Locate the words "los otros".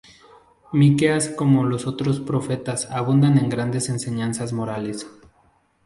1.63-2.21